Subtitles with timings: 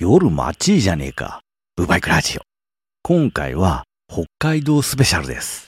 [0.00, 1.40] 夜も暑いじゃねえか。
[1.74, 2.42] ブバイクラジオ。
[3.02, 5.66] 今回は北海道スペシャルです。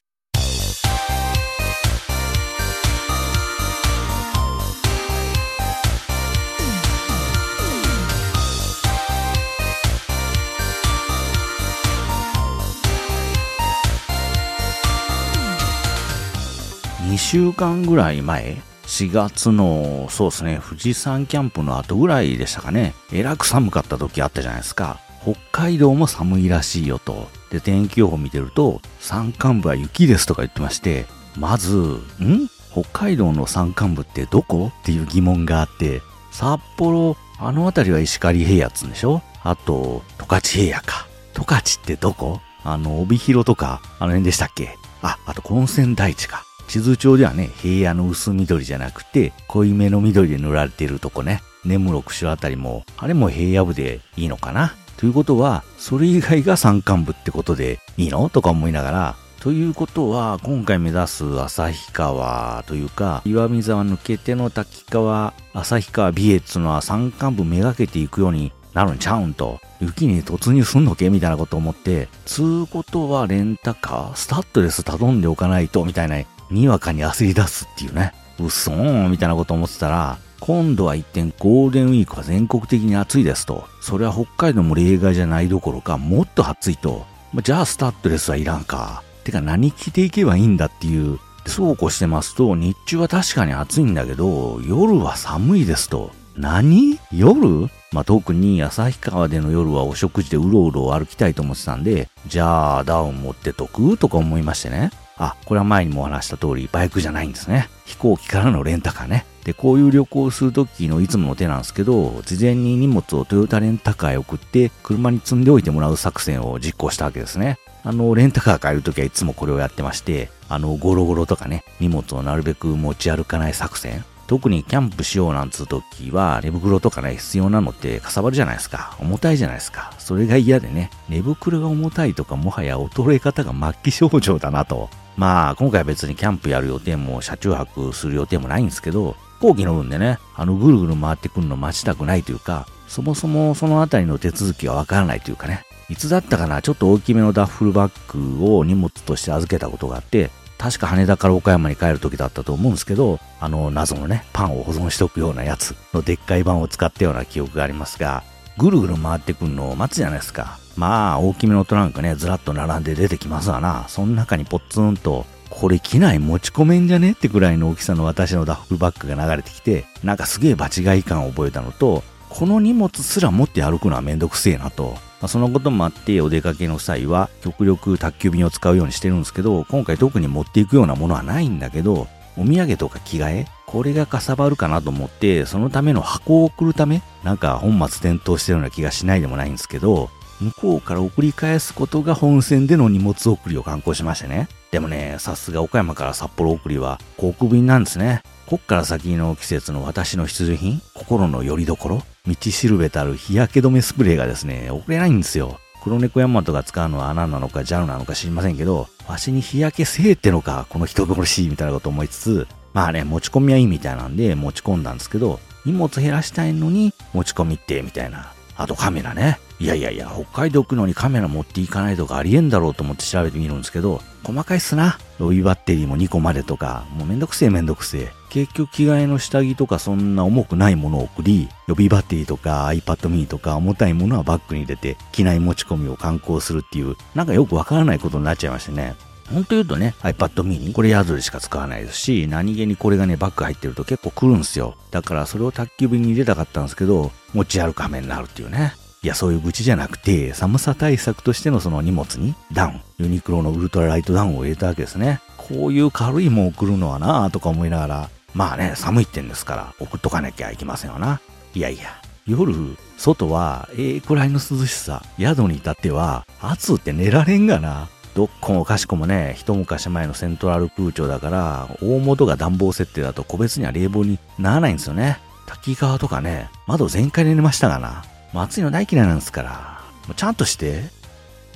[17.09, 24.99] 2週間ぐらい前、4月の、そうですね、富士山キャンプの後ぐらいでしたかね、えらく寒かった時あったじゃないですか。
[25.23, 27.29] 北海道も寒いらしいよと。
[27.51, 32.49] で、天気予報見てると、山間部は雪ですとか言ってまして、まず、ん？
[32.73, 34.73] 北海道の山間部ってどこ？
[34.81, 36.03] っていう疑問があって、
[36.33, 39.23] 札幌、あの辺りは石狩平野っつうんでしょ？
[39.45, 41.07] あと、十勝平野か。
[41.35, 42.41] 十勝ってどこ？
[42.65, 44.77] あの、帯広とか、あの辺でしたっけ？
[45.01, 46.45] あ、あと温泉大地か。
[46.71, 54.77] 地図上ではね、平野の薄緑じゃなくて、濃いめの緑で塗られてるとこね、根室釧路あたりも、あれも平野部でいいのかな。
[54.97, 58.29] ということは、それ以外が山間部ってことでいいの？
[58.29, 71.11] とか思いながら、ということは、今回目指す旭川というか、岩見沢抜けての滝川、旭川美瑛っつのは山間部めがけていくようになるんちゃうんと、雪に突入すんのけ？
[71.11, 78.13] みたいなこと思って、つうことはレンタカー、スタッドレス頼んでおかないと、みたいな、にわかに焦り出すっていうね。
[78.39, 83.65] うそーんみたいなこと思ってたら、今度は一転ゴールデンウィークは全国的に暑いですと。
[83.83, 87.05] それは北海道も例外じゃないどころか、もっと暑いと。
[87.43, 89.03] じゃあスタッドレスはいらんか。
[89.25, 91.19] てか何着ていけばいいんだっていう。
[91.47, 96.11] そうこうしてますと、日中は確かに暑いんだけど、夜は寒いですと。
[96.37, 96.99] 何？
[97.13, 97.69] 夜？
[97.93, 103.99] まあ、特に旭川での夜はお食事でうろうろ歩きたいと思ってたんで、じゃあダウン持ってとく？
[103.99, 104.91] とか思いましてね。
[105.21, 107.69] あ、これは前にもお話した通り、バイクじゃないんですね。
[107.85, 109.27] 飛行機からのレンタカーね。
[109.45, 117.59] で、こういう旅行をするときのいつもの手なんですけど、事前に荷物をトヨタレンタカーへ送って、車に積んでおいてもらう作戦を実行したわけですね。
[117.85, 124.05] あの、レンタカー借りるときはいつもこれをやってまして、あの、ゴロゴロとかね、荷物をなるべく持ち歩かない作戦。
[124.27, 128.97] 特にキャンプしようなんつう時は、寝袋とかね、必要なのってかさばるじゃないですか。
[129.01, 129.93] 重たいじゃないですか。
[129.99, 134.89] それが嫌でね、寝袋が重たいとかもはや衰え方が末期症状だなと。
[135.17, 158.23] まあ、今回は別にキャンプやる予定も車中泊する予定もないんですけど、飛行機乗るんでね、あのぐるぐる回ってくるの待ちたくないというか、そもそもそのあたりの手続きがわからないというかね、いつだったかな、ちょっと大きめのダッフルバッグを荷物として預けたことがあって、確か羽田から岡山に帰る時だったと思うんですけど、あの謎のね、パンを保存しておくようなやつのでっかい版を使ったような記憶がありますが、
[158.59, 160.59] ぐるぐる回ってくるのを待つじゃないですか。
[160.77, 163.85] まあ、大きめのトランクね、ずらっと並んで出てきますわな。
[163.89, 174.97] その中にポッツンと、これ機内持ち込めんじゃねってくらいの大きさの私のダッフルバッグが流れてきて、なんかすげえ場違い感を覚えたのと、この荷物すら持って歩くのはめんどくせえなと。
[175.21, 182.07] まあ、そのこともあってお出かけの際は極力宅急便を使うようにしてるんですけど、今回特に持っていくようなものはないんだけど、
[182.39, 190.09] お土産とか着替えこれがかさばるかなと思って、そのための箱を送るためなんか本末転倒してるような気がしないでもないんですけど、
[190.41, 194.49] 向こうから送り返すことが本線での荷物送りを観光しましてね。
[194.71, 198.23] でもね、さすが岡山から札幌送りは航空便なんですね。
[198.47, 205.61] こっから先の季節の私の必需品、心の拠り所、道しるべたる日焼け止めスプレーがですね、送れないんですよ。
[205.83, 218.33] 黒猫ヤマトが使うのは何なのか JAL なのか知りませんけど、わしに日焼けせえってのか、この人殺しみたいなこと思いつつ、まあね、持ち込みはいいみたいなんで持ち込んだんですけど、荷物減らしたいのに持ち込みって、みたいな。
[218.61, 219.39] あとカメラね。
[219.59, 224.99] いやいやいや、北海道行くのにカメラ持っていかないとかありえんだろうと思って調べてみるんですけど、細かいっすな。
[225.19, 228.13] ロビーバッテリーも2個までとか、もうめんどくせえめんどくせえ。
[228.29, 238.95] 結局着替えの下着とかそんな重くないものを送り、予備バッテリーとか iPad mini とか重たいものはバッグに入れて、機内持ち込みを観光するっていう、なんかよくわからないことになっちゃいましてね。
[239.33, 244.77] 本当言うとね、iPad mini、これ宿でしか使わないですし、何気にこれがね、バッグ入ってると結構来るんですよ。
[244.91, 248.75] だからそれを宅急便に入れたかったんですけど、持ち歩く羽目になるっていうね。
[249.03, 255.21] いや、そういう愚痴じゃなくて、寒さ対策としてのその荷物にダウン、ユニクロのウルトラライトダウンを入れたわけですね。
[255.39, 261.21] こういう軽いもん送るのはなぁとか思いながら、まあね、寒いってんですから、送っとかなきゃいけませんわな。
[261.55, 261.85] いやいや、
[262.27, 262.55] 夜、
[262.99, 267.89] 外はええくらいの涼しさ、宿に至っては、暑って寝られんがな。
[268.15, 275.19] どっこもかしこもね、一昔前のセントラル空調だから、大元が暖房設定だと個別には冷房にならないんですよね。
[275.47, 278.05] 滝川とかね、窓全開で寝ましたがな。
[278.35, 279.81] 暑いの大嫌いなんですから。
[280.07, 280.85] もうちゃんとして。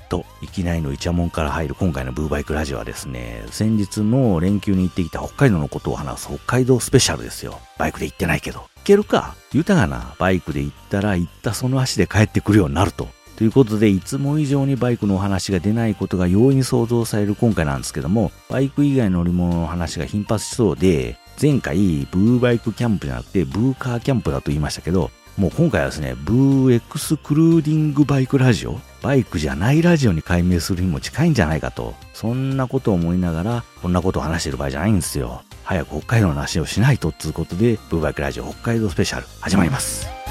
[0.09, 7.59] と、いきなりのイチャモンから入る今回のブーバイクラジオはですね、先日の連休に行ってきた北海道のことを話す北海道スペシャルですよ。
[7.79, 8.61] バイクで行ってないけど。
[8.61, 9.35] 行けるか？
[9.53, 13.09] 言うたがな、バイクで行ったら行ったその足で帰ってくるようになると。
[13.37, 35.43] ということで、いつも以上にバイクのお話が出ないことが容易に想像される今回なんですけども、バイク以外の乗り物の話が頻発しそうで、前回、ブーバイクキャンプじゃなくて、ブーカーキャンプだと言いましたけど、もう今回はですね、ブーエクスクルーディングバイクラジオバイクじゃないラジオに改名する日も近いんじゃないかと、そんなことを思いながら、こんなことを話してる場合じゃないんですよ。
[35.65, 40.24] 早く北海道の話をしないとっつうことで、ブーバイクラジオ北海道スペシャル始まります。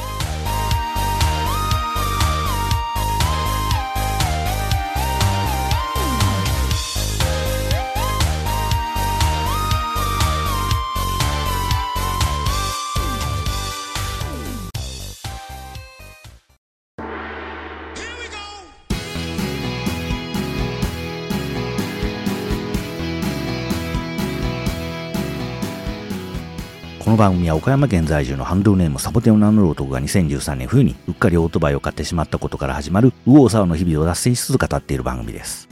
[27.14, 35.70] この番組は岡山県在住のハンドルネームサボテンを名乗る男が2013年冬にうっかりオートバイを買ってしまったことから始まる右往左往の日々を脱線しつつ語っている番組です。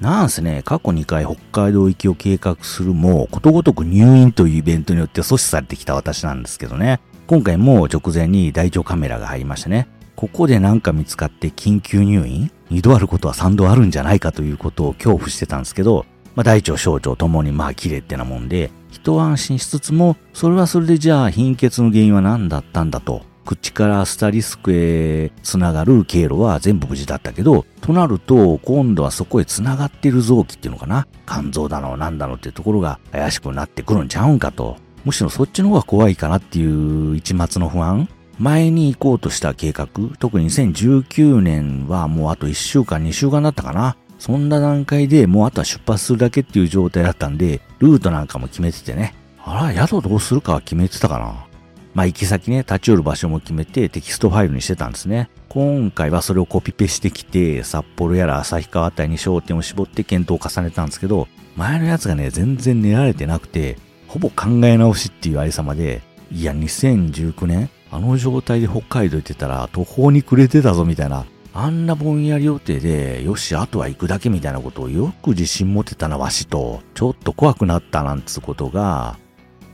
[0.00, 7.00] なんせね、過去2回北海道行きを計画するも、ことごとく入院というイベントによって阻止されてきた私なんですけどね。
[7.26, 9.88] 今回も直前に大腸カメラが入りましてね。
[10.16, 23.22] ここで何か見つかって緊急入院 ?2 度あることは3度あるんじゃないかということを恐怖してたんですけど、まあ大腸小腸ともにまあ綺麗ってなもんで、一安心しつつも、それはそれでじゃあ貧血の原因は何だったんだと。
[23.44, 31.06] 口からアスタリスクへつながる経路は全部無事だったけど、となると、今度はそこへつながっている臓器っていうのかな。
[31.26, 34.76] 肝臓だの、なんだのっていうところが怪しくなってくるんちゃうんかと。
[35.04, 38.08] むしろそっちの方が怖いかなっていう一末の不安。
[38.38, 39.88] 前に行こうとした計画、
[40.18, 43.96] 特に2019年はもうあと1週間、2週間だったかな。
[44.24, 49.14] そんな段階でもうあとは出発するだけっていう状態だったんで、ルートなんかも決めててね。
[49.44, 51.44] あら、宿どうするかは決めてたかな。
[51.92, 55.28] まあ行き先ね、立ち寄る場所も決めてテキストファイルにしてたんですね。
[55.50, 63.76] 今回はそれをコピペしてきて、札幌やら旭川あたりに焦点を絞って検討を重ねたんですけど、前のやつがね、全然練られてなくて、
[64.08, 66.00] ほぼ考え直しっていうありさまで、
[66.32, 71.26] いや、2019年あの状態で北海道行ってたら途方に暮れてたぞみたいな
[71.56, 79.16] あんなぼんやり予定で、よし、あとは行くだけみたいなことをよく自信持てたな、わしと、ちょっと怖くなったなんつうことが、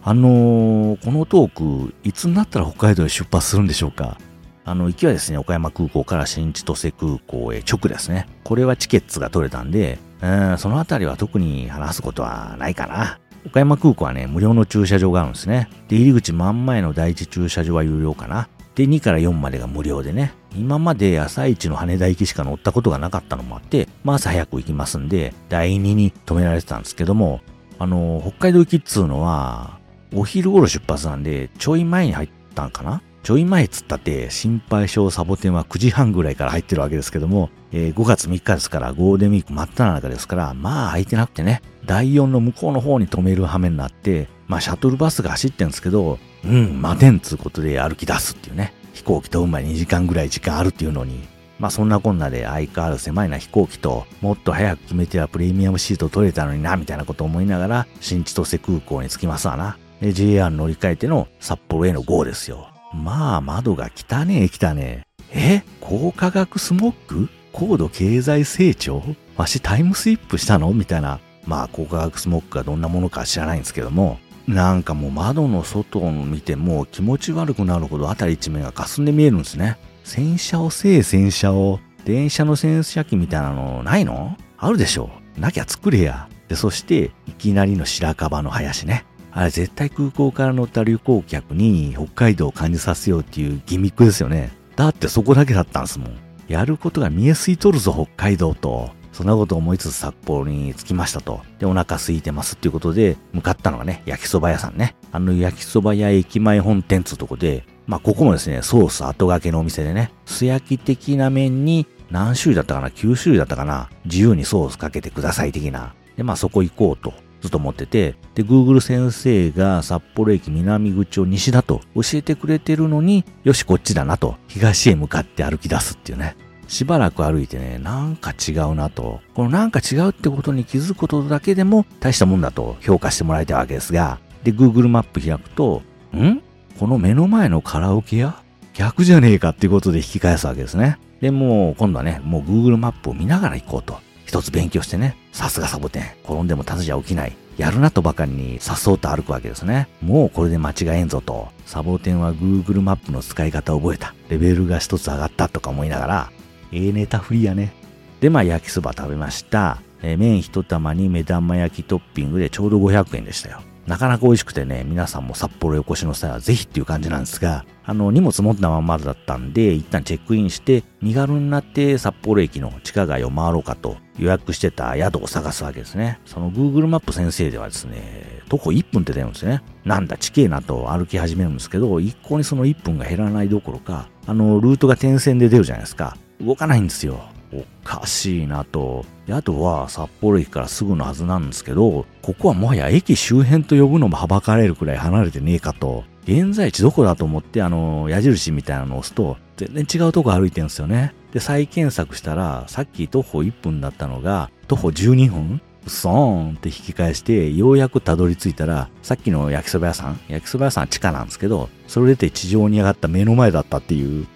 [0.02, 4.18] あのー、このトーク、いつになったら北海道へ出発するんでしょうか
[4.66, 8.26] あの、行きはですね、岡山空港から新千歳空港へ直ですね。
[8.44, 13.18] これはチケットが取れたんで、うん、そのあたりは特に話すことはないかな。
[13.46, 15.70] 岡山空港はね、無料の駐車場があるんですね。
[15.88, 18.50] で、入り口真ん前の第一駐車場は有料かな。
[18.80, 20.32] で、2から4までが無料でね。
[20.56, 27.40] 今まで朝一の羽田行きしか乗ったことがなかったのもあって、まあ朝早く行きますんで、第2に止められてたんですけども、
[27.78, 29.78] あの、北海道行きっつうのは、
[30.14, 33.02] お昼頃出発なんで、ちょい前に入ったんかな？
[33.22, 48.72] ちょい前っつったって、心配性サボテンは9時半ぐらいから入ってるわけですけども、えー、5月3日ですからゴールデンウィーク真っ只中ですから、まあ空いてなくてね、第4の向こうの方に止める羽目になって、まあシャトルバスが走ってんですけど、うん、待てんつうことで歩き出すっていうね。
[48.92, 51.26] 飛行機飛ぶ前に2時間ぐらい時間あるっていうのに、
[51.58, 59.78] まあそんなこんなで相変わらず狭いな飛行機と、もっと早く決めてはプレミアムシート取れたのにな、みたいなこと思いながら、新千歳空港に着きますわな。
[60.00, 62.68] で、JR 乗り換えての札幌への GO ですよ。
[62.94, 65.62] まあ窓が汚ねえ汚ねえ。
[65.62, 65.62] え？
[65.80, 67.28] 高化学スモッグ？
[67.52, 69.02] 高度経済成長？
[69.36, 70.72] わしタイムスイップしたの？
[70.72, 71.20] みたいな。
[71.46, 79.78] まあ高化学スモッグがどんなものか知らないんですけども、なんかもう窓の外を見ても気持ち悪くなるほど辺り一面が霞んで見えるんですね。
[80.04, 81.80] 洗車をせえ洗車を。
[82.04, 84.36] 電車の洗車機みたいなのないの？
[84.56, 86.28] あるでしょなきゃ作れや。
[86.48, 89.04] で、そしていきなりの白樺の林ね。
[89.32, 94.50] あれ絶対空港から乗った旅行客に北海道を感じさせようっていうギミックですよね。
[94.76, 96.18] だってそこだけだったんですもん。
[96.48, 98.90] やることが見えすいとるぞ北海道と。
[99.12, 101.40] そんなこと思いつつ札幌に着きましたと。
[101.58, 104.96] で、お腹空いてますっていうことで、向かったのがね、焼きそば屋さんね。
[105.12, 115.94] あの焼きそば屋駅前本店っつうとこで、まあ、ここもですね、ソース後掛けのお店でね、素焼き的な麺に何種類だったかな ?9 種類だったかな自由にソースかけてください的な。
[116.16, 126.36] で、まあそこ行こうとずっと思ってて、で、Google 先生が札幌駅南口を西だと教えてくれてるのに、よしこっちだなと、東へ向かって歩き出すっていうね。
[126.70, 129.20] しばらく歩いてね、なんか違うなと。
[129.34, 135.82] このなんか違うってことに気づくことだけでも大したもんだと評価してもらいたいわけですが、で、Google マップ開くと、
[136.16, 136.40] ん？
[136.78, 138.40] この目の前のカラオケ屋？
[138.72, 140.98] 逆じゃねえかっていうことで引き返すわけですね。
[141.20, 143.98] で、もう今度はね、もう Google マップを見ながら行こうと。
[144.24, 146.04] 一つ勉強してね、さすがサボテン。
[146.22, 147.32] 転んでも立つじゃ起きない。
[147.58, 149.88] やるなとばかりにさっそうと歩くわけですね。
[150.00, 151.48] もうこれで間違えんぞと。
[151.66, 154.14] サボテンは Google マップの使い方を覚えた。
[154.28, 156.32] レベルが一つ上がったとか思いながら、
[156.72, 157.72] ええネタフリやね。
[158.20, 159.82] で、まあ焼きそば食べました。
[160.02, 163.60] えー、麺一玉に目玉焼きトッピングでちょうど500円でしたよ。
[163.86, 176.20] なかなか美味しくてね、皆さんも札幌へお越しの際はぜひっていう感じなんですが、あの、荷物持ったままだったんで、一旦チェックインして、身軽になって札幌駅の地下街を回ろうかと予約してた宿を探すわけですね。
[176.24, 179.62] その Google マップ先生ではですね、徒歩1分って出るんですね。
[179.84, 186.16] なんだ、地形なと歩き始めるんですけど、一向にその1分が減らないどころか、あの、ルートが点線で出るじゃないですか。
[186.40, 187.20] 動かないんですよ。
[187.52, 189.04] おかしいなと。
[189.26, 196.04] 宿は札幌駅からすぐのはずなんですけど、ここはもはや駅周辺と呼ぶのもはばかれるくらい離れてねえかと。
[196.24, 201.14] 現在地どこだと思って、あの、矢印みたいなのを押すと、全然違うとこ歩いてるんですよね。
[201.32, 214.26] で、再検索したら、さっき徒歩1分だったのが、徒歩12分うそーんって引き返して、ようやくたどり着いたら、さっきの焼きそば屋さん、焼きそば屋さんは地下なんですけど、それ出て地上に上がった目の前だったっていう、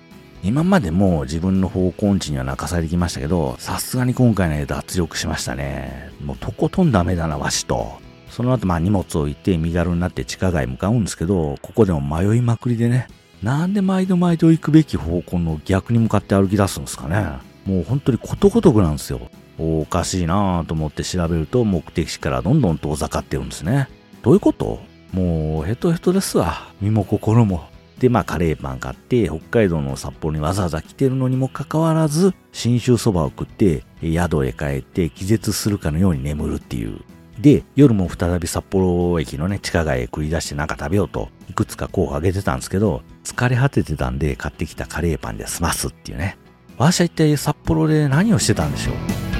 [0.44, 6.10] 今までも自分の方向音痴には泣かされてきましたけど、さすがに今回ね、脱力しましたね。
[6.22, 7.92] もうとことんダメだな、わしと。
[8.28, 13.08] その後まあ荷物を置いて身軽になって地下街向かうんですけど、ここでも迷いまくりでね、
[13.42, 17.24] なんで毎度毎度行くべき方向の逆に向かって歩き出すんですかね。
[17.64, 19.30] もう本当にことごとくなんですよ。
[19.58, 23.88] おかしいなぁと思って調べると目的地からどんどん遠ざかってるんですね。
[24.22, 24.80] どういうこと？
[25.12, 26.68] もうヘトヘトですわ。
[26.82, 27.72] 身も心も。
[27.98, 37.00] で、まあ、カレーパン買って、北海道の札幌にわざわざ来てるのにもかかわらず、信州そばを食って、宿へ帰って気絶するかのように眠るっていう。
[37.38, 46.36] で、夜も再び札幌駅のね、地下街へ繰り出してなんか食べようと、いくつか候補挙げてたんですけど、疲れ果ててたんで買ってきたカレーパンで済ますっていうね。
[46.76, 49.33] 私は一体札幌で何をしてたんでしょう？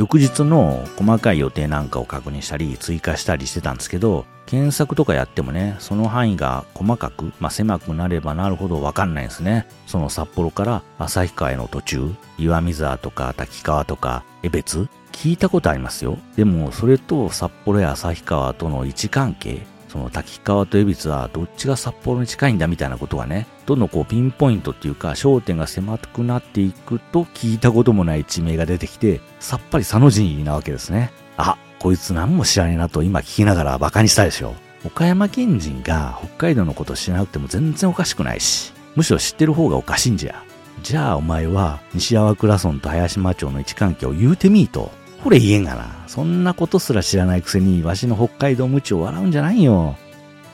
[0.00, 9.68] 翌日の細かい予定なんかを確認したり追加したりしてたんですけど、検索とかやってもね、その範囲が細かく、まあ、狭くなればなるほどわかんないですね。
[9.86, 16.16] その札幌から旭川への途中、岩見沢とか滝川とか江別、聞いたことありますよ。
[16.34, 31.10] でも、それと札幌や旭川との位置関係、その滝川と恵比寿はどっちが札幌に近いんだみたいなことがね、どんどんこうピンポイントっていうか焦点が狭くなっていくと聞いたこともない地名が出てきて、さっぱり佐野神なわけですね。
[31.36, 34.54] あ、こいつ何も知らねえなと今聞きながら馬鹿にしたでしょ。
[34.84, 40.42] 岡山県人が北海道のこと知らなくても全然おかしくないし、むしろ知ってる方がおかしいんじゃ。
[40.82, 44.92] じゃあお前は西粟倉村と林間町の位置関係を言うてみーと。
[45.22, 46.04] これ言えんがな。
[46.06, 49.96] そんなことすら知らないくせに、わしの北海道無知を笑うんじゃないよ。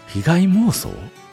[0.08, 0.90] 被害妄想？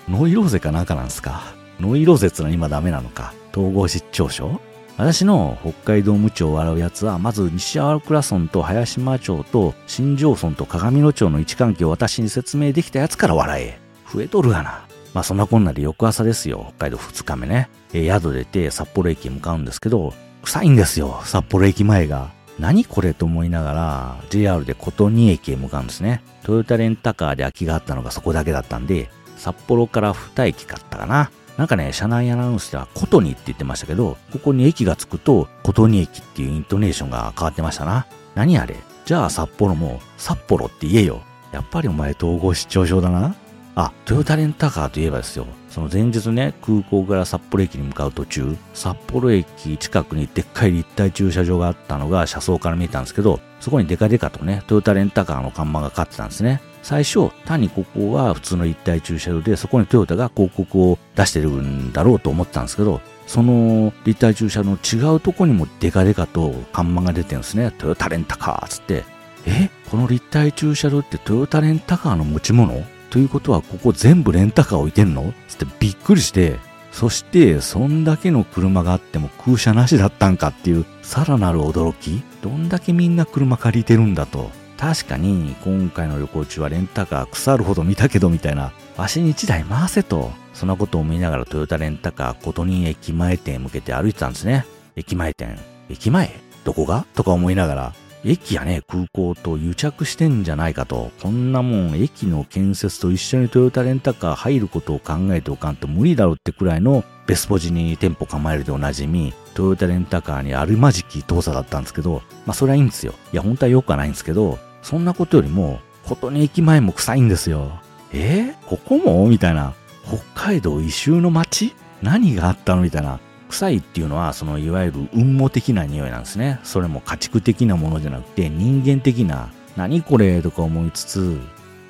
[0.09, 1.41] ノイローゼかなんかなんすか？
[1.79, 3.33] ノイローゼってのは今ダメなのか？
[3.51, 4.61] 統合失調症？
[4.97, 13.79] 私の北海道無知を笑うやつは、まず西粟倉村と林間町と新庄村と鏡野町の位置関係を私に説明できたやつから笑え。
[14.13, 14.85] 増えとるがな。
[15.15, 16.67] まあそんなこんなで翌朝ですよ。
[16.77, 17.69] 北海道2日目ね。
[17.93, 20.13] え宿出て札幌駅へ向かうんですけど、
[20.43, 21.21] 臭いんですよ。
[21.23, 22.31] 札幌駅前が。
[22.59, 26.21] 何これと思いながら JR で琴仁駅へ向かうんですね。
[26.43, 31.31] トヨタレンタカーで空きがあったのがそこだけだったんで、札幌から2駅買ったかな。
[31.57, 38.07] なんかね、車内アナウンスでは琴仁って言ってましたけど、ここに駅がつくと、琴仁駅っていうイントネーションが変わってましたな。
[38.35, 38.75] 何あれ？
[39.05, 41.21] じゃあ札幌も札幌って言えよ。
[41.51, 43.35] やっぱりお前統合失調症だな。
[43.75, 45.45] あ、トヨタレンタカーといえばですよ。
[45.73, 56.61] その前日ね、空港から札幌駅に向かう途中、札幌駅近くにでっかい立体駐車場があったのが車窓から見えたんですけど、そこにデカデカとね、トヨタレンタカーの看板がかかってたんですね。
[56.83, 67.71] 最初、単にここは普通の立体駐車場で、そこにトヨタが広告を出してるんだろうと思ってたんですけど、その立体駐車の違うとこにもデカデカと看板が出てるんですね。
[67.79, 69.05] トヨタレンタカーつって。
[69.47, 69.71] え？
[69.89, 72.85] この立体駐車場ってトヨタレンタカーの持ち物？
[73.13, 75.35] ということはここ全部レンタカー置いてんの？
[75.47, 76.57] つってびっくりして、
[76.91, 82.23] そしてそんだけの車があっても空車なしだったんかっていうさらなる驚き？
[82.41, 84.49] どんだけみんな車借りてるんだと？
[84.79, 90.31] 確かに今回の旅行中はレンタカー腐るほど見たけどみたいな、わしに一台回せと。
[90.55, 94.65] そんなことを思いながらトヨタレンタカー琴人駅前店へ向けて歩いてたんですね。
[94.95, 95.59] 駅前店。
[95.87, 96.31] 駅前？
[96.63, 97.05] どこが？
[97.13, 97.93] とか思いながら。
[98.25, 101.11] 駅やね、空港と癒着してんじゃないかと。
[101.21, 113.13] こんなもん、駅の建設と一緒にトヨタレンタカー入ることを考えておかんと無理だろってくらいのベスポジに店舗構えるでおなじみ、トヨタレンタカーにあるまじき動作だったんですけど、まあそれはいいんですよ。
[113.33, 117.71] いや、本当は良くはないんですけど、そんなことよりも、ことに駅前も臭いんですよ。
[118.11, 119.27] えー、ここも？
[119.27, 119.73] みたいな。
[120.05, 121.73] 北海道異臭の街？
[122.01, 122.81] 何があったの？
[122.81, 123.19] みたいな。
[123.53, 126.59] 臭いっていうのは、そのいわゆる雲母的な匂いなんですね。
[126.63, 131.39] それも家畜的なものじゃなくて、人間的な、何これとか思いつつ、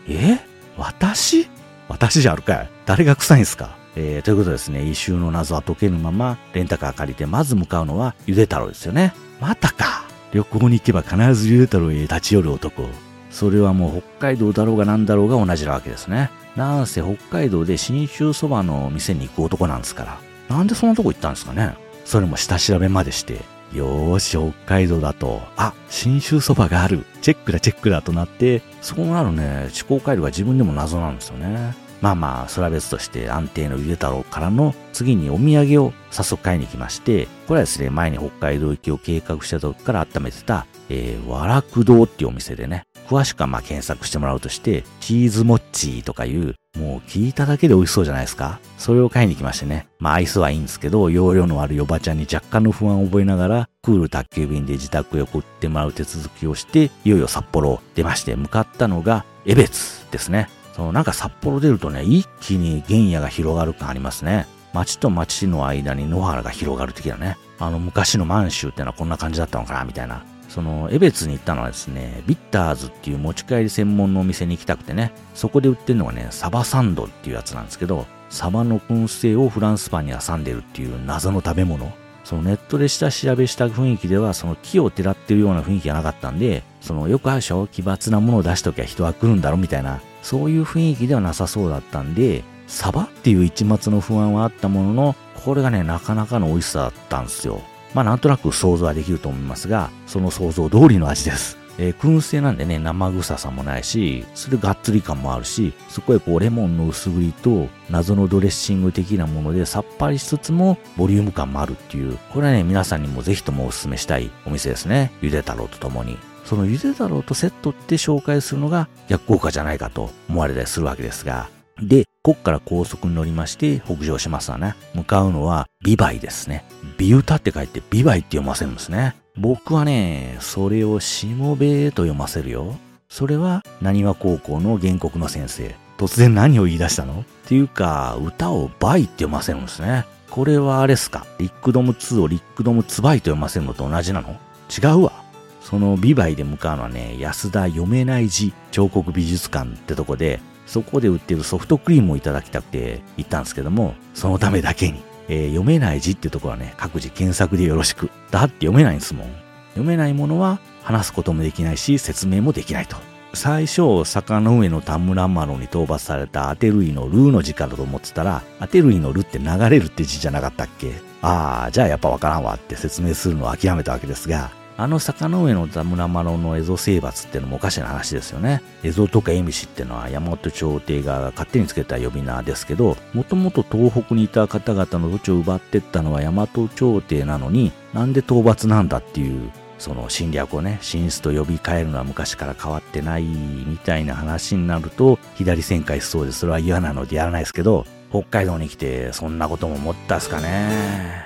[0.08, 0.38] え？
[0.78, 1.48] 私？
[1.88, 3.76] 私じゃあるかい誰が臭いんすか？
[3.96, 9.14] えー、ということですね、異臭の謎は解けぬまま、レンタカー借りて、まず向かうのは、ゆで太郎ですよね。
[9.40, 12.84] またか旅行に行けば必ずゆで太郎へ立ち寄る男。
[13.30, 16.30] それはもう北海道だろうが何だろうが同じなわけですね。
[16.56, 20.18] なんせ北海道で信州そばの店に行く男なんですから。
[20.54, 23.42] なんでそんなとこ行ったんですかねそれも下調べまでして。
[23.74, 27.06] よーし、北海道だと、あ、信州そばがある。
[27.22, 31.76] チェックだ、チェックだとなって、そうなるね、思考回路が自分でも謎なんですよね。
[32.00, 49.88] まあまあ、それは別として安定のゆで太郎からの次にお土産を早速買いに来まして、これはですね、前に北海道行きを計画した時から温めてた、えー、和楽堂っていうお店でね、詳しくはまあ検索してもらうとして、チーズモッチーとかいう、もう聞いただけで美味しそうじゃないですかそれを買いに来ましてね。
[50.00, 60.50] まあアイスはいいんですけど、容量のあるおばちゃんに若干の不安を覚えながら、クール宅急便で自宅へ送ってもらう手続きをして、いよいよ札幌を出まして、向かったのが、江別ですね。
[60.74, 64.48] そのなんか札幌出るとね、一気に原野が広がる感ありますね。
[64.74, 67.38] 町と町の間に野原が広がる的なね。
[67.60, 70.24] あの昔の満州ってのはこんな感じだったのかなみたいな。
[70.50, 81.92] その、江別に行ったのはですね、ビッターズっていう持ち帰り専門のお店に行きたくてね、そこで売ってるのがね、サバサンドっていうやつなんですけど、サバの燻製をフランスパンに挟んでるっていう謎の食べ物。
[82.24, 95.16] そのネットで下調べした雰囲気では、その木をてらってるような雰囲気がなかったんで、そのよくあるでしょ奇抜なものを出しときゃ人は来るんだろみたいな、そういう雰囲気ではなさそうだったんで、サバっていう一末の不安はあったものの、
[95.46, 97.62] これがね、なかなかの美味しさだったんですよ。
[97.94, 101.58] まあなんとなく想像はできると思いますが、その想像通りの味です。
[101.78, 115.12] えー、燻製なんでね、生臭さもないし、それがっつり感もあるし、そこへこうレモンの薄切りと謎のドレッシング的なものでさっぱりしつつもボリューム感もあるっていう、これはね、皆さんにもぜひともお勧めしたいお店ですね。
[115.22, 116.18] ゆで太郎とともに。
[116.46, 121.50] そのゆで太郎とセットって紹介するのが逆効果じゃないかと思われたりするわけですが、
[121.82, 124.76] で、こっから高速に乗りまして北上しますわね。
[124.94, 126.64] 向かうのはビバイですね。
[126.98, 129.14] ビ歌って書いてビバイって読ませるんですね。
[129.36, 132.78] 僕はね、それをしもべーと読ませるよ。
[133.10, 135.76] それは、なにわ高校の原告の先生。
[135.98, 137.20] 突然何を言い出したの？
[137.20, 140.06] っていうか、歌をバイって読ませるんですね。
[140.30, 141.26] これはあれっすか？
[141.40, 144.38] リックドム2をリックドムツバイと読ませるのと同じなの？
[144.70, 145.12] 違うわ。
[145.60, 158.10] そのビバイで向かうのはね、安田読めない字彫刻美術館ってとこで、そこで売ってるソフトクリームをいただきたくて行ったんですけども、そのためだけに、えー、読めない字ってところはね、各自検索でよろしく。
[158.32, 159.28] だって読めないんですもん。
[159.72, 162.96] 読めないものは話すこともできないし、説明もできないと。
[163.36, 170.94] 最初、坂の上の田村麻呂に討伐されたアテルイのルーの字からと思ってたら、アテルイのルって流れるって字じゃなかったっけ？
[171.24, 178.62] ああ、じゃあやっぱわからんわって説明するのを諦めたわけですが、あの坂の上の田村麻呂の蝦夷征伐っていうのもおかしな話ですよね。
[178.82, 201.23] 蝦夷とか蝦夷ってのは山本朝廷が勝手につけた呼び名ですけど、もともと東北にいた方々の土地を奪ってったのは大和朝廷なのに、なんで討伐なんだっていう、その侵略をね、進出と呼び替えるのは昔から変わってないみたいな話になると、左旋回しそうでそれは嫌なのでやらないですけど、北海道に来てそんなことも思ったっすかね。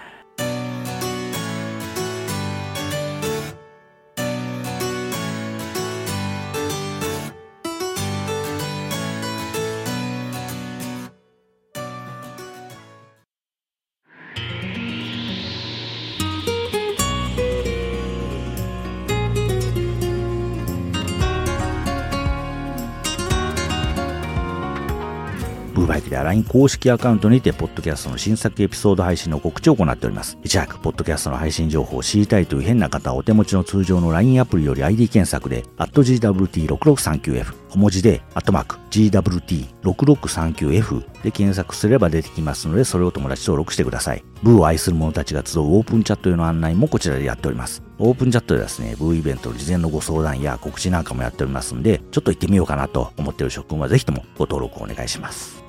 [26.37, 30.37] LINE 公式アカウントにて、ポッドキャストの新作エピソード配信の告知を行っております。
[30.43, 44.23] いち早く、ポッドキャストの配信情報を知りたいという変な方は、お手持ちの通常の LINE アプリより ID 検索で、GWT6639F、小文字で、アットマーク、GWT6639F で検索すれば出てきますので、それを友達登録してください。
[44.43, 47.81] ブーを愛する者たちが集うオープンチャットへの案内もこちらでやっております。
[47.97, 55.66] オープンチャットでですね、ブーイベントの事前のご相談や告知なんかもやっておりますんで、ちょっと行ってみようかなと思っている諸君はぜひともご登録をお願いします。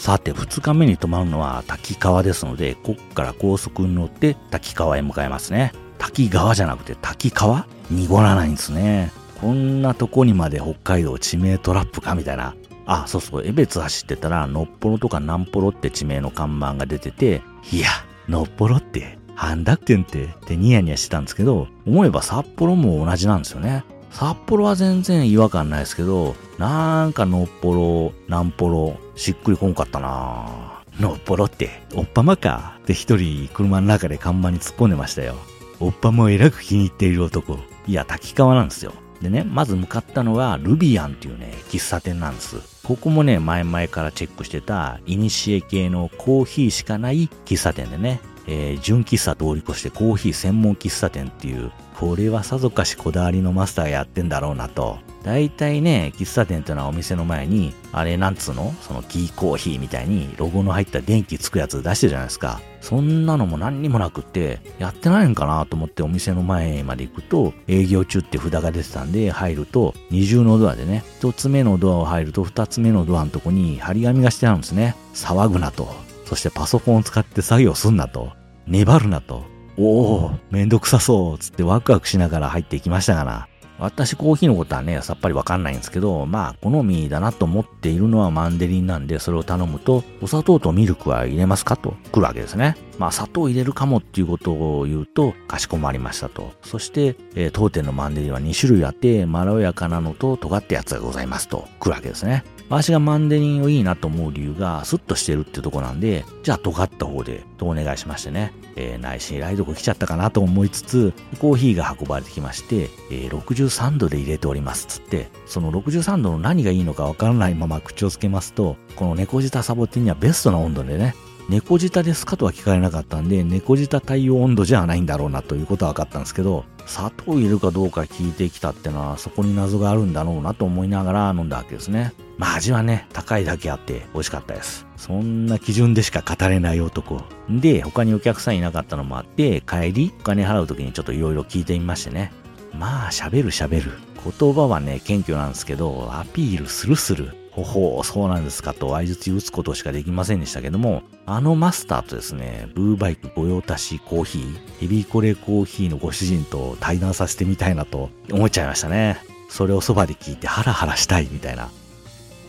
[0.00, 5.74] さて、2日目に泊まるのは滝川ですので、こっから高速に乗って滝川へ向かいますね。
[5.98, 7.66] 滝川じゃなくて滝川？
[7.90, 9.12] 濁らないんですね。
[9.42, 12.54] こんなとこにまで北海道地名トラップかみたいな。
[12.86, 17.88] あ、そうそう、江別走ってたら、のっぽろとかなんぽろって地名の看板が出てて、いや、
[18.26, 23.84] のっぽろって、なんだってんって、ってニヤニヤしてたんですけど、思えば札幌も同じなんですよね。
[24.10, 35.36] 札幌は全然違和感ないですけど、なんかのっぽろ、なんぽろ、しっくりこんかったなのっぽろって、おっぱまかって一人車の中で看板に突っ込んでましたよ。
[35.78, 37.58] おっぱまをえらく気に入っている男。
[37.86, 38.92] いや、滝川なんですよ。
[39.22, 42.56] でね、まず向かったのはルビアンっていうね、喫茶店なんです。
[42.82, 48.20] ここもね、前々からチェックしてた、イニシエ系のコーヒーしかない喫茶店でね、
[48.52, 54.98] えー、純喫茶通り越してコーヒー専門喫茶店っていう、これはさぞかしこだわりのマスターがやってんだろうなと。
[55.22, 58.74] 大体ね、喫茶店ってのはお店の前に、あれなんつうの？
[58.80, 62.60] そのキーコーヒーみたいにロゴの入った電気つくやつ出してるじゃないですか。
[62.80, 74.96] そんなのも何にもなくって、やってないんかなと思ってお店の前まで行くと、営業中って札が出てたんで、入ると、二重のドアでね、一つ目のドアを入ると二つ目のドアのとこに張り紙がしてあるんですね。
[75.14, 75.94] 騒ぐなと。
[76.24, 78.39] そしてパソコンを使って作業すんなと。
[78.66, 79.44] 粘るなと。
[79.76, 83.48] おお、めんどくさそう、つってワクワクしながら入っていきましたがな。
[83.80, 92.76] 私コーヒーのことはね、さっぱりわかんないんですけど、まあ、好みだなと思っているのはマンデリンなんで、それを頼むと、お砂糖とミルクは入れますかと来るわけですね。
[92.98, 96.52] まあ、砂糖入れるかもっていうことを言うと、かしこまりましたと。
[96.62, 102.44] そして、えー、当店のマンデリンは2種類あって、まろやかなのと尖ったやつがございますと来るわけですね。
[102.70, 108.52] 私がマンデリンをいいなと思う理由が、スッとしてるってとこなんで、じゃあ尖った方で、とお願いしましてね。
[108.76, 121.16] えー、内心ライドが来ちゃったかなと思いつつ、コーヒーが運ばれてきまして、えー、63度で入れておりますつって、その63度の何がいいのかわからないまま口をつけますと、この猫舌サボテンにはベストな温度でね、
[121.50, 132.12] 猫舌ですかとは聞かれなかったんで、猫舌対応温度じゃないんだろうなということは分かったんですけど、砂糖入れるかどうか聞いてきたってのは、そこに謎があるんだろうなと思いながら飲んだわけですね。
[132.38, 134.86] まあ味はね、高いだけあって美味しかったです。
[134.96, 137.20] そんな基準でしか語れない男。
[137.48, 142.32] で、他にお客さんいなかったのもあって、帰り、お金払う時にちょっと色々聞いてみましてね。
[142.72, 143.90] まあ喋る喋る。
[144.38, 147.39] 言葉はね、謙虚なんですけど、アピールするする。
[147.50, 159.18] ほほう、そうなんですかと相槌打つことしかできませんでしたけども、あのマスターとですね、ブーバイク御用達コーヒー、ヘビーコレコーヒーのご主人と対談させてみたいなと思っちゃいましたね。
[159.48, 161.70] それをそばで聞いてハラハラしたいみたいな。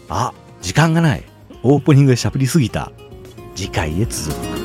[0.10, 1.24] あ、時間がない。
[1.64, 2.92] オープニングでしゃぶりすぎた。
[3.56, 4.61] 次回へ続く。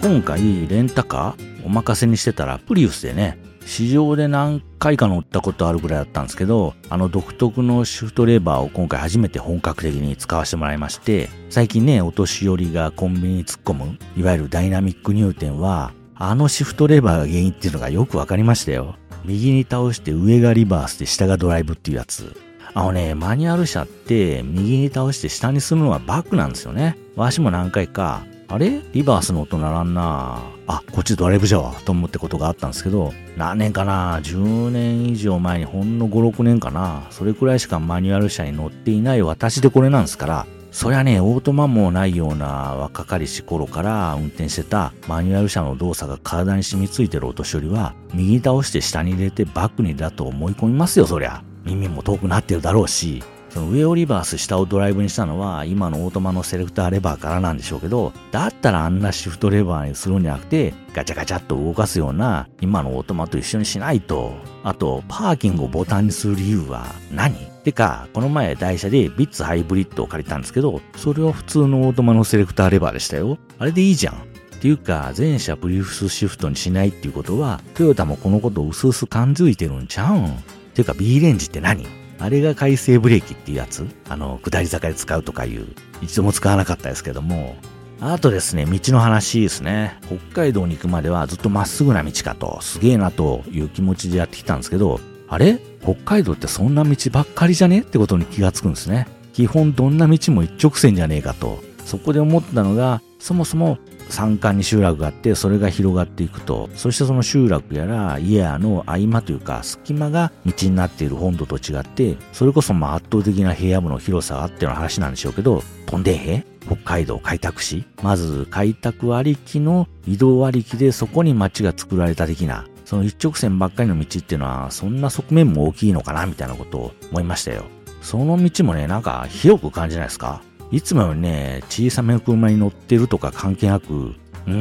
[0.00, 18.94] 今回レンタカーお任せにしてたらプリウスでね、市場で何回か乗ったことあるぐらいだったんですけど、あの独特のシフトレバーを今回初めて本格的に使わせてもらいまして、最近ね、お年寄りがコンビニに突っ込む、いわゆるダイナミック入店は、あのシフトレバーが原因っていうのがよくわかりましたよ。
[19.24, 22.36] 右に倒して上がリバースで下がドライブっていうやつ。
[22.72, 26.96] あのね、マニュアル車って右に倒して下にするのはバックなんですよね。
[27.16, 28.80] わしも何回かあれ？
[28.94, 37.06] リバースの音ならんなあ、こっちドライブじゃわ、と思ってことがあったんですけど、何年かな ?10 年以上前にほんの5、6年かな？
[37.10, 51.42] それくらいしかマニュアル車に乗っていない私でこれなんですから、そりゃね、オートマもないような若かりし頃から運転してたマニュアル車の動作が体に染みついてるお年寄りは、右倒して下に入れてバックにだと思い込みますよ、そりゃ。
[51.64, 64.34] 耳も遠くなってるだろうし、その上をリバース下をドライブにしたのは今のオートマのセレクターレバーからなんでしょうけど、だったらあんなシフトレバーにするんじゃなくて、ガチャガチャっと動かすような今のオートマと一緒にしないと。
[64.64, 67.34] あと、パーキングをボタンにする理由は何？
[67.64, 73.38] てか、この前台車でビッツハイブリッドを借りたんですけど、それは普通のオートマのセレクターレバーでしたよ。
[73.58, 74.14] あれでいいじゃん。
[74.14, 80.36] っていうか、前者プリウスシフトにしないっていうことは、トヨタもこのことを薄々感づいてるんちゃうん？
[80.74, 81.86] ていうか B レンジって何？
[82.20, 83.86] あれが回生ブレーキっていうやつ？
[84.08, 85.66] あの、下り坂で使うとかいう、
[86.02, 87.56] 一度も使わなかったですけども、
[88.00, 89.98] あとですね、道の話ですね。
[90.06, 95.58] 北海道に行くまではずっとまっすぐな道かと、すげえなという気持ちでやってきたんですけど、あれ？
[95.82, 99.06] 北海道ってそんな道ばっかりじゃねってことに気がつくんですね。
[99.32, 101.62] 基本どんな道も一直線じゃねえかと。
[101.84, 103.78] そこで思ったのが、そもそも
[104.10, 127.64] 山間に集落があって、それが広がっていくと、そしてその集落やら家やの合間というか隙間が道になっている本土と違って、それこそまあ圧倒的な平野部の広さがあっての話なんでしょうけど、飛んでへ北海道開拓し、まず開拓ありきの移動ありきでそこに街が作られた的な、その一直線ばっかりの道っていうのは、そんな側面も大きいのかなみたいなことを思いましたよ。
[128.00, 130.40] その道もね、なんか広く感じないですか？
[130.70, 134.54] いつもよりね、小さめの車に乗ってるとか関係なく、うー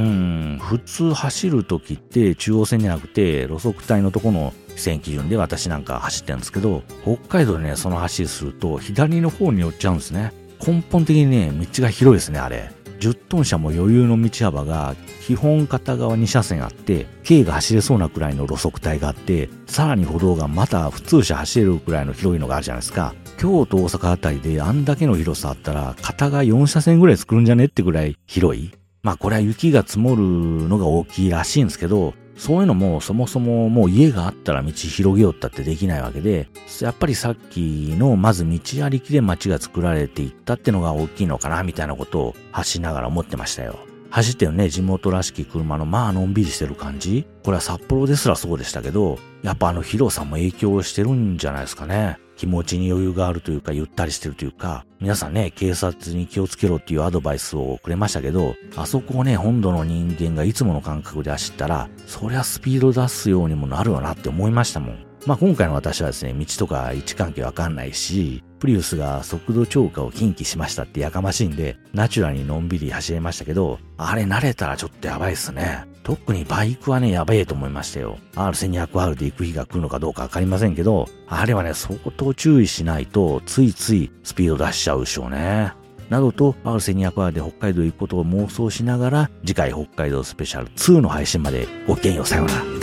[0.55, 10.31] ん、普通走るときって中央線じゃなくて路側帯のとこの線基準で私なんか走ってるんですけど、北海道でね、その走りすると左の方に寄っちゃうんですね。
[10.65, 12.71] 根本的にね、道が広いですね、あれ。
[12.99, 23.13] 10トン車も余裕の道幅が基本片側2車線あって、軽が走れそうなくらいの路側帯があって、さらに歩道がまた普通車走れるくらいの広いのがあるじゃないですか。
[23.37, 28.71] 京都、大阪あたりであんだけの広さあったら、片が4車線ぐらい作るんじゃねってぐらい広い。
[29.03, 30.23] まあこれは雪が積もる
[30.67, 36.49] のが大きいらしいんですけど、そういうのもそもそももう家があったら道広げよったってできないわけで、
[36.81, 43.79] やっぱりさっきのまず道ありきで街が作られていったってのが大きいのかなみたいなことを発しながら思ってましたよ。
[44.09, 47.27] 走ってるね、地元らしき車のまあのんびりしてる感じ。
[47.43, 52.19] これは札幌ですらそうでしたけど、やっぱあの広さも影響してるんじゃないですかね。
[52.37, 65.05] 気持ちに余裕があるというか、ゆったりしてるというか、皆さんね、警察に気をつけろっていうアドバイスをくれましたけど、あそこをね、本土の人間がいつもの感覚で走ったら、そりゃスピード出すようにもなるわなって思いましたもん。
[65.25, 75.85] まあ今回の私はですね、道とか位置関係わかんないし、プリウスが速度超過を禁忌しましたってやかましいんで、ナチュラルにのんびり走れましたけど、あれ慣れたらちょっとやばいっすね。
[76.03, 78.17] 特にバイクはね、やべえと思いましたよ。
[78.35, 85.73] R1200R で行く日が来るのかどうかわかりませんけど、あれはね、相当注意しないと、ついついスピード出しちゃうでしょうね。
[86.09, 92.76] などと、R1200R で北海道行くことを妄想しながら、次回北海道スペシャル2の配信までごきげんようさようなら。